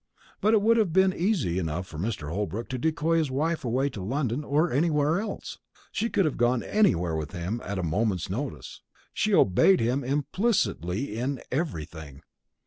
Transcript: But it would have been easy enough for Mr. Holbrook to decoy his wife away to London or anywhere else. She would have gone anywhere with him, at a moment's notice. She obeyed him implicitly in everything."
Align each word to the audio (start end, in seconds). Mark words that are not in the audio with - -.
But 0.41 0.55
it 0.55 0.63
would 0.63 0.77
have 0.77 0.91
been 0.91 1.13
easy 1.13 1.59
enough 1.59 1.85
for 1.85 1.99
Mr. 1.99 2.29
Holbrook 2.29 2.69
to 2.69 2.79
decoy 2.79 3.19
his 3.19 3.29
wife 3.29 3.63
away 3.63 3.87
to 3.91 4.01
London 4.01 4.43
or 4.43 4.71
anywhere 4.71 5.19
else. 5.19 5.59
She 5.91 6.07
would 6.09 6.25
have 6.25 6.37
gone 6.37 6.63
anywhere 6.63 7.15
with 7.15 7.33
him, 7.33 7.61
at 7.63 7.77
a 7.77 7.83
moment's 7.83 8.27
notice. 8.27 8.81
She 9.13 9.31
obeyed 9.35 9.79
him 9.79 10.03
implicitly 10.03 11.15
in 11.15 11.39
everything." 11.51 12.23